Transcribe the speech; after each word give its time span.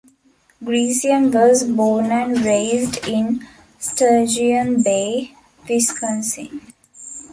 Greisen 0.63 1.31
was 1.31 1.63
born 1.63 2.11
and 2.11 2.39
raised 2.43 3.07
in 3.07 3.45
Sturgeon 3.77 4.81
Bay, 4.81 5.35
Wisconsin. 5.69 6.73